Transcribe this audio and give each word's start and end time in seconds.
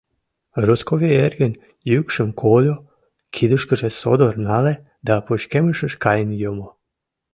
Росковий 0.67 1.15
эргын 1.25 1.53
йӱкшым 1.91 2.29
кольо, 2.41 2.75
кидышкыже 3.35 3.89
содор 3.99 4.33
нале 4.45 4.75
да 5.07 5.15
пычкемышыш 5.25 5.93
каен 6.03 6.29
йомо. 6.41 6.67